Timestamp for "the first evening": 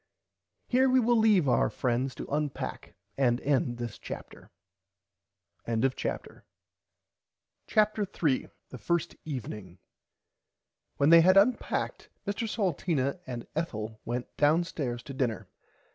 8.69-9.77